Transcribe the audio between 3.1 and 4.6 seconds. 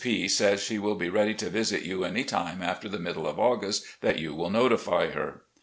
of August that you will